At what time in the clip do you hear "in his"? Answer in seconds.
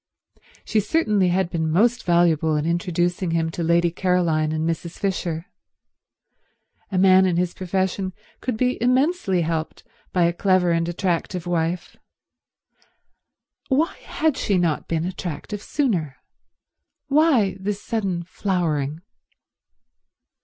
7.27-7.53